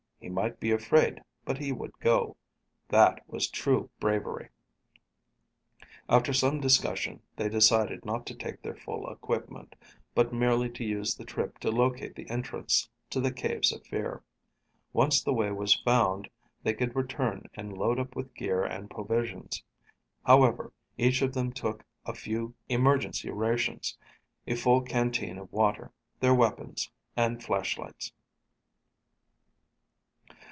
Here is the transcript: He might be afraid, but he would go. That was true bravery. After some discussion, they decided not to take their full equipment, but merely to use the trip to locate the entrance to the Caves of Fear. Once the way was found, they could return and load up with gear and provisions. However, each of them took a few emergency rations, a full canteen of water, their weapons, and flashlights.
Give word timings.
He 0.23 0.29
might 0.29 0.59
be 0.59 0.69
afraid, 0.71 1.19
but 1.45 1.57
he 1.57 1.71
would 1.71 1.97
go. 1.99 2.37
That 2.89 3.27
was 3.27 3.49
true 3.49 3.89
bravery. 3.99 4.49
After 6.07 6.31
some 6.31 6.59
discussion, 6.61 7.23
they 7.35 7.49
decided 7.49 8.05
not 8.05 8.27
to 8.27 8.35
take 8.35 8.61
their 8.61 8.75
full 8.75 9.09
equipment, 9.09 9.75
but 10.13 10.31
merely 10.31 10.69
to 10.69 10.83
use 10.85 11.15
the 11.15 11.25
trip 11.25 11.57
to 11.61 11.71
locate 11.71 12.13
the 12.15 12.29
entrance 12.29 12.87
to 13.09 13.19
the 13.19 13.33
Caves 13.33 13.71
of 13.73 13.83
Fear. 13.87 14.21
Once 14.93 15.23
the 15.23 15.33
way 15.33 15.49
was 15.51 15.73
found, 15.81 16.29
they 16.61 16.75
could 16.75 16.95
return 16.95 17.47
and 17.55 17.75
load 17.75 17.97
up 17.99 18.15
with 18.15 18.35
gear 18.35 18.63
and 18.63 18.91
provisions. 18.91 19.63
However, 20.23 20.71
each 20.99 21.23
of 21.23 21.33
them 21.33 21.51
took 21.51 21.83
a 22.05 22.13
few 22.13 22.53
emergency 22.69 23.31
rations, 23.31 23.97
a 24.45 24.53
full 24.53 24.83
canteen 24.83 25.39
of 25.39 25.51
water, 25.51 25.91
their 26.19 26.35
weapons, 26.35 26.91
and 27.17 27.43
flashlights. 27.43 28.13